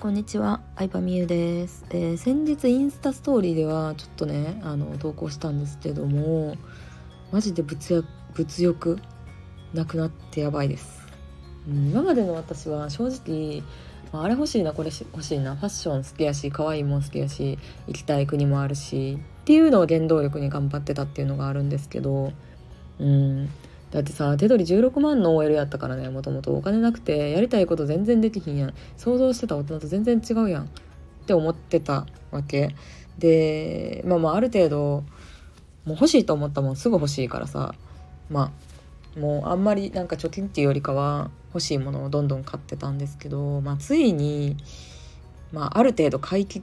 [0.00, 0.62] こんにちは。
[0.76, 6.56] 相葉美優です、えー、先日インスタストーリーではちょっとねあの投稿したんですけども
[7.32, 8.98] マジで物欲物欲
[9.74, 11.06] なくなってやばいです、
[11.68, 13.62] うん、今までの私は正直、
[14.18, 15.54] あ、あれ欲しいなこれ欲しいな。
[15.54, 22.32] ファッション好きやし可愛いもん好きやし行きたい国もあるしっていうのを原動力に頑張ってたっていうのがあるんですけど
[22.98, 23.50] うん。
[23.90, 26.52] だってさ手取り16万の OL やったからねもともと。
[26.52, 28.74] お金なくてやりたいこと全然できひんやん。
[28.96, 30.64] 想像してた大人と全然違うやん。
[30.64, 30.66] っ
[31.26, 32.74] て思ってたわけ。
[33.18, 35.04] でまあまあある程度
[35.84, 36.76] もう欲しいと思ったもん。
[36.76, 37.74] すぐ欲しいからさ。
[38.30, 38.52] ま
[39.16, 44.56] あもうあんまりなんか貯金っていうよりかは欲しいものをどんどん買ってたんですけど、まあ、ついに、
[45.52, 46.62] まあ、ある程度買い切っ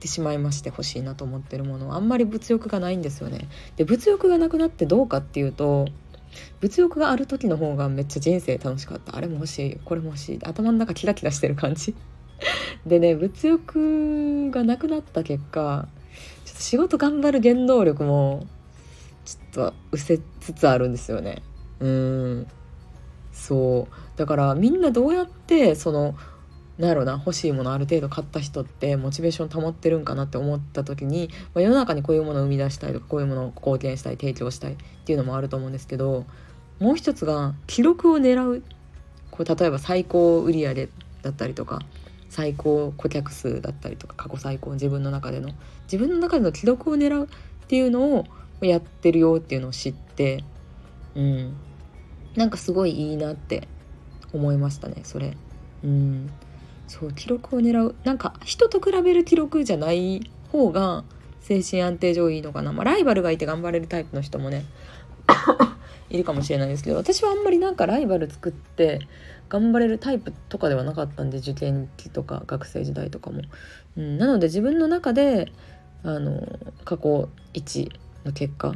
[0.00, 1.94] てしまいまして欲しいなと思ってるもの。
[1.94, 3.48] あんまり物欲がないんですよね。
[3.76, 5.86] で物欲がなくなってどうかっていうと
[6.60, 9.16] 物欲がある時の方がめっちゃ人生楽しかった。
[9.16, 9.80] あれも欲しい。
[9.84, 10.38] これも欲しい。
[10.42, 11.94] 頭の中キラキラしてる感じ。
[12.86, 15.88] でね物欲がなくなった結果
[16.44, 18.46] ちょっと仕事頑張る原動力も
[19.24, 21.42] ちょっと失せつつあるんですよね。
[21.80, 22.46] うん。
[23.32, 24.18] そう。
[24.18, 26.14] だからみんなどうやってその
[26.78, 36.26] なんやろな欲しいものある程度買った人ってモチベーション保ってるんかなって思った時に、まあ、世の中にこういうものを生み出したいとかこういうものを貢献したい提供したいっていうのもあると思うんですけど
[36.80, 38.62] もう一つが記録を狙う。
[39.30, 40.88] こう例えば最高売上
[41.22, 41.80] だったりとか
[42.28, 45.50] 最高顧客数だったりとか過去最高自分の中での。
[45.84, 48.24] 自分の中での記録を狙うっていうのを
[48.60, 50.44] やってるよっていうのを知って
[51.14, 51.56] うん。
[52.36, 53.68] なんかすごいいいなって
[54.32, 55.36] 思いましたねそれ。
[55.84, 56.30] うん。
[56.86, 57.94] そう記録を狙う。
[58.04, 61.04] なんか人と比べる記録じゃない方が
[61.40, 64.64] 精神安定上いいのかな、まあ、ライバルがいて頑張れるタイプの人もね
[66.08, 69.00] いるかもしれないですけど私はあんまりなんかライバル作って
[69.50, 73.42] 頑張れるタイプとかではなかったんで受験期とか学生時代とかも、
[73.96, 75.52] うん、なので自分の中で
[76.02, 76.46] あの
[76.84, 77.90] 過去1
[78.24, 78.74] の結果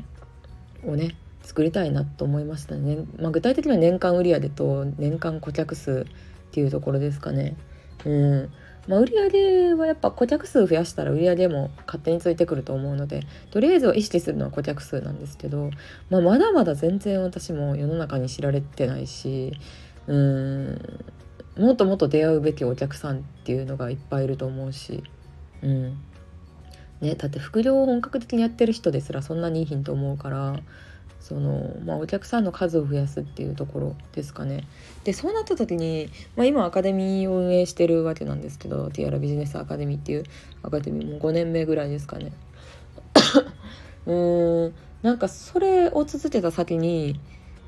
[0.85, 7.57] をね作りたいなと思いましたね、まあ、具体的には年間売上と年間顧客数っていうところですかね。
[8.05, 8.53] うん。
[8.87, 13.21] まあ、売上はやっぱ顧客数増やしたら売上も勝手についてくると思うので
[13.51, 15.71] とりあえずは意識するのは顧客数なんですけど、
[16.09, 19.53] まあ、まだまだ全然私も世の中に知られてないし
[20.07, 21.05] うん。
[21.59, 25.03] もっともっと出会うべきお客さんっていうのがいっぱいいると思うし、
[25.63, 25.99] うん。
[27.01, 30.57] ね、だって副業を本格的にやってる人ですらそんなにいいひんと思うから
[31.21, 34.67] その、まあ、お客さんの数を増やすっていうところですかね。
[35.05, 40.25] でそうなった時に、まあ、今アカデミーを運営してるわけなんですけどティアラビジネスアカデミーっていう
[40.63, 42.33] アカデミーも5年目ぐらいですかね。
[44.07, 47.21] うーんなんかそれを続けた先に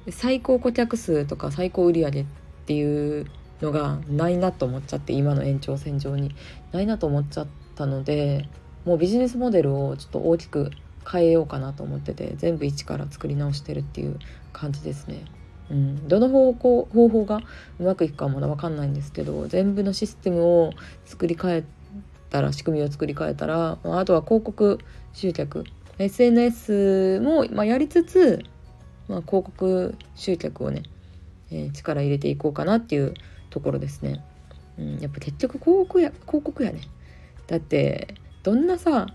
[0.09, 2.25] 最高顧客数とか最高売上っ
[2.67, 3.27] ていう
[3.61, 6.35] のがないなと思っちゃって今の延長線上に
[6.73, 7.47] ないなと思っちゃっ
[7.77, 8.49] たので
[8.85, 10.71] もうビジネスモデルをちょっと大きく
[11.11, 14.19] 変えようかなと思ってて全部一から作り直してるっていう
[14.53, 15.25] 感じですね。
[15.71, 17.41] うん、どの方向方法が
[17.79, 20.73] うまくいくかはまだ分かんないんですけど全部のシステムを
[21.05, 21.65] 作り変え
[22.29, 24.79] たら仕組みを作り変えたらあとは広告
[25.13, 25.65] 集客
[25.99, 28.43] SNS も、まあ、やりつつ、
[29.07, 30.83] まあ、広告集客をね、
[31.51, 33.15] えー、力入れていこうかなっていう
[33.51, 34.25] ところですね。
[34.79, 36.81] うん、やっぱ結局広告や広告やね。
[37.47, 39.09] だってどんなさ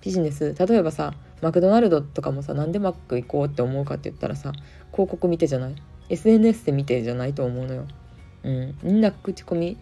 [0.00, 0.54] ビジネス。
[0.54, 4.52] 例えばさマクドナルドとかもさなんでマック行こうって思うかって言ったらさ
[4.92, 5.74] 広告見てじゃない
[6.08, 7.86] ？SNS で見てじゃないと思うのよ。
[8.44, 9.76] うん、みんな口コミ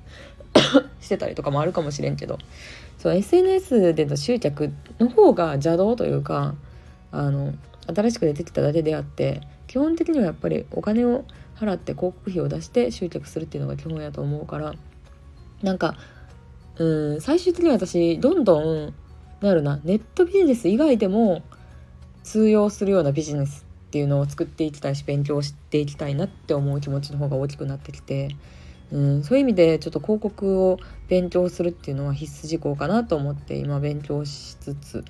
[1.00, 2.38] してたりとかもあるかもしれんけど。
[2.98, 6.54] そう SNS での集客の方が邪道というか
[7.12, 7.54] あの
[7.94, 11.24] 新しく出てきただけであって基本的にはやっぱりお金を
[11.56, 14.74] 払って広告費を出して集客するっていうのが基本やと思うから
[15.62, 15.96] なんか
[16.78, 18.94] うん最終的に私どんどん
[19.40, 21.42] なるなネットビジネス以外でも
[22.22, 28.34] 通用するようなビジネスっていうのを作っていきたいし勉強していきたいなって思う気持ちの方が大きくなってきて、
[28.90, 30.78] うん、そういう意味でちょっと広告を
[31.08, 35.04] 勉強するっていうのは必須事項かなと思って今勉強しつつ、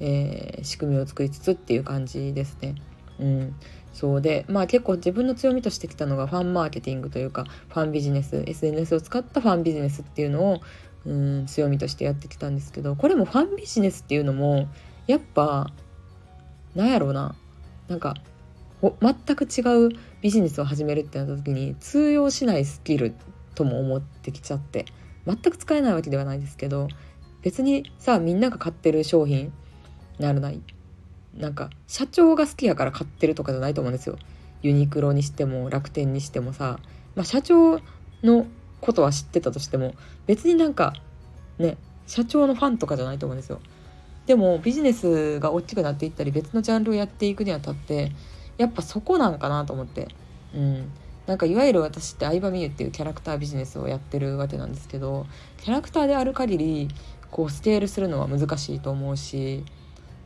[0.00, 2.74] えー、仕組みを作りつつっていう感じですね。
[3.20, 3.54] うん、
[3.92, 10.60] そうでまあ結構自分の強みとしてきたのがファンマーケティングというかファンビジネス SNS を使ったファンビジネスっていうのを
[11.06, 14.68] うん強みとしてやってきたんですけどこれもファンビジネスっていうのも
[15.06, 15.70] やっぱ
[16.74, 17.34] なんやろうな。
[17.88, 18.14] なんか
[18.80, 19.90] 全く違う
[20.22, 23.14] ビジネスを始めるってなった時に通用しないスキル
[23.54, 24.86] とも思ってきちゃって
[25.26, 26.88] 全く使えないわけではないですけど
[27.42, 29.52] 別にさみんなが買ってる商品
[30.18, 30.62] なるない。
[31.36, 34.16] なんか社長が好きやから買ってるとかじゃないと思うんですよ。
[34.62, 36.78] ユニクロにしても楽天にしてもさ、
[37.14, 37.80] まあ、社長
[38.22, 38.46] の
[38.82, 39.94] ことは知ってたとしても
[40.26, 40.92] 別になんか
[41.58, 43.60] ね社長のファンとかじゃないと思うんですよ。
[44.26, 48.12] でもビジネスが大きくなっていったり別のジャンルをやっていくにあたって
[48.58, 50.08] やっぱそこなんかなと思って。
[50.54, 50.90] うん。
[51.26, 55.26] なんかいわゆる私って相葉美優っていうキャラクタービジネスをやってるわけなんですけど
[55.58, 56.88] キャラクターである限り
[57.30, 59.64] こうスケールするのは難しいと思うし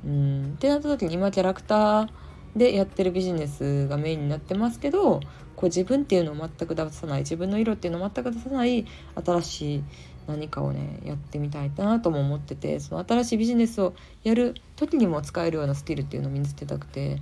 [0.06, 0.54] うん。
[0.56, 2.08] ってなった時に今キャラクター
[2.56, 5.20] でやってるビジネスがメインになってますけど
[5.54, 8.86] こう自分っていうのを全く出さない自分の色っていうのを全く出さない
[9.24, 9.84] 新しい
[10.26, 13.94] 何かをねやってみたいなとも思っててその新しいビジネスを
[14.24, 17.20] やる時にも使えるようなスキルっていうのを身につけたくて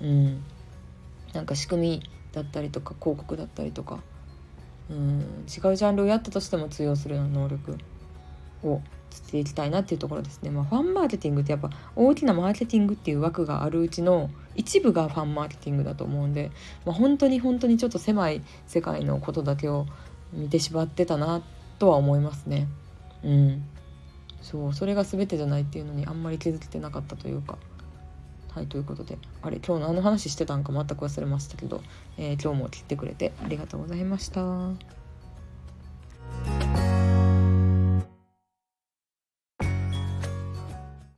[0.00, 0.44] うん。
[1.34, 4.00] なんか仕組みだったりとか広告だったりとか
[4.90, 5.20] うん。
[5.20, 7.76] 違うジャンルをやったとしても通用するような能力。
[8.62, 10.50] をしていきたいなっていうところですね。
[10.50, 16.50] まあ、ファンマーケティングってやっぱ大きなマーケティングっていう枠があるうちの一部がファンマーケティングだと思うんで、
[16.84, 19.86] まあ、本当に本当にちょっと狭い世界のことだけを
[20.32, 21.42] 見てしまってたな
[21.78, 22.68] とは思いますね。
[23.24, 23.64] うん、
[24.42, 27.58] そうそれが全てじゃないっていうのにあんまり気づけてなかったというか。
[28.50, 31.82] はいということであれ今日何の話してたんか全く忘れましたけど、
[32.16, 34.97] えー、今日も切ってくれてありがとうございました。